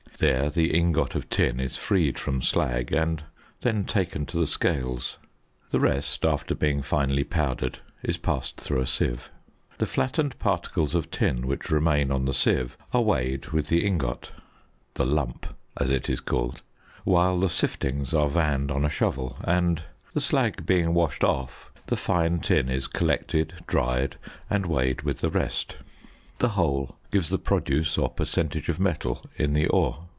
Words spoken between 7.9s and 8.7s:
is passed